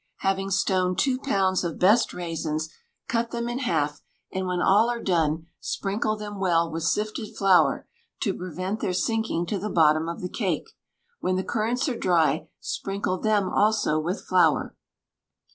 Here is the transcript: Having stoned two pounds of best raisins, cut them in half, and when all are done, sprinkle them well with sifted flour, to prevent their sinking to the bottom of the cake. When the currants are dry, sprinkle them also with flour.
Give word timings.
Having 0.21 0.49
stoned 0.49 0.97
two 0.97 1.19
pounds 1.19 1.63
of 1.63 1.77
best 1.77 2.11
raisins, 2.11 2.73
cut 3.07 3.29
them 3.29 3.47
in 3.47 3.59
half, 3.59 4.01
and 4.31 4.47
when 4.47 4.59
all 4.59 4.89
are 4.89 4.99
done, 4.99 5.45
sprinkle 5.59 6.17
them 6.17 6.39
well 6.39 6.71
with 6.71 6.81
sifted 6.81 7.37
flour, 7.37 7.87
to 8.23 8.33
prevent 8.33 8.79
their 8.79 8.93
sinking 8.93 9.45
to 9.45 9.59
the 9.59 9.69
bottom 9.69 10.09
of 10.09 10.21
the 10.21 10.27
cake. 10.27 10.71
When 11.19 11.35
the 11.35 11.43
currants 11.43 11.87
are 11.87 11.95
dry, 11.95 12.49
sprinkle 12.59 13.19
them 13.19 13.47
also 13.47 13.99
with 13.99 14.25
flour. 14.25 14.75